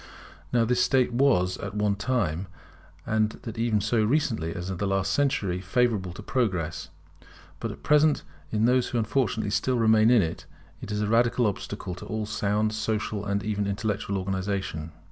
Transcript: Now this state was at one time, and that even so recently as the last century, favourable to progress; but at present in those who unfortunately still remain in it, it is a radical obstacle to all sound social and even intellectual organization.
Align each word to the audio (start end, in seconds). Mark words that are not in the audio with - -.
Now 0.51 0.65
this 0.65 0.81
state 0.83 1.13
was 1.13 1.57
at 1.59 1.75
one 1.75 1.93
time, 1.95 2.47
and 3.05 3.33
that 3.43 3.59
even 3.59 3.79
so 3.81 4.03
recently 4.03 4.51
as 4.51 4.67
the 4.75 4.87
last 4.87 5.11
century, 5.13 5.61
favourable 5.61 6.11
to 6.13 6.23
progress; 6.23 6.89
but 7.59 7.71
at 7.71 7.83
present 7.83 8.23
in 8.49 8.65
those 8.65 8.87
who 8.87 8.97
unfortunately 8.97 9.51
still 9.51 9.77
remain 9.77 10.09
in 10.09 10.23
it, 10.23 10.47
it 10.81 10.91
is 10.91 11.01
a 11.03 11.07
radical 11.07 11.45
obstacle 11.45 11.93
to 11.93 12.05
all 12.07 12.25
sound 12.25 12.73
social 12.73 13.23
and 13.23 13.43
even 13.43 13.67
intellectual 13.67 14.17
organization. 14.17 14.91